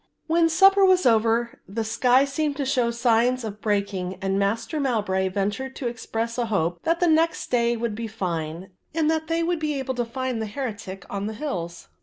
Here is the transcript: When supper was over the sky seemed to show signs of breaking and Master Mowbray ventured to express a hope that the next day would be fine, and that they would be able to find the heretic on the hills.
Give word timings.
When 0.25 0.49
supper 0.49 0.83
was 0.83 1.05
over 1.05 1.61
the 1.67 1.83
sky 1.83 2.25
seemed 2.25 2.57
to 2.57 2.65
show 2.65 2.89
signs 2.89 3.43
of 3.43 3.61
breaking 3.61 4.15
and 4.19 4.39
Master 4.39 4.79
Mowbray 4.79 5.27
ventured 5.29 5.75
to 5.75 5.87
express 5.87 6.39
a 6.39 6.47
hope 6.47 6.81
that 6.81 6.99
the 6.99 7.05
next 7.07 7.51
day 7.51 7.77
would 7.77 7.93
be 7.93 8.07
fine, 8.07 8.71
and 8.95 9.11
that 9.11 9.27
they 9.27 9.43
would 9.43 9.59
be 9.59 9.75
able 9.77 9.93
to 9.93 10.03
find 10.03 10.41
the 10.41 10.47
heretic 10.47 11.05
on 11.07 11.27
the 11.27 11.33
hills. 11.35 11.89